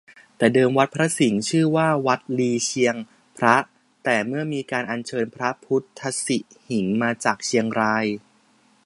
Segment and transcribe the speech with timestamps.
[0.37, 2.95] แต่เดิมวัดพระสิงห์ชื่อว่าวัดลีเชียง
[3.37, 3.55] พระ
[4.03, 6.37] แต่เมื่อมีการอันเชิญพระพุทธสิ
[6.69, 8.05] หิงค์มาจากเชียงราย